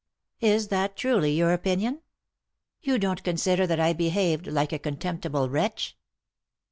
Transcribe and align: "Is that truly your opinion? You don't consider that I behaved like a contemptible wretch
"Is 0.55 0.69
that 0.69 0.97
truly 0.97 1.33
your 1.33 1.53
opinion? 1.53 2.01
You 2.81 2.97
don't 2.97 3.23
consider 3.23 3.67
that 3.67 3.79
I 3.79 3.93
behaved 3.93 4.47
like 4.47 4.73
a 4.73 4.79
contemptible 4.79 5.47
wretch 5.47 5.95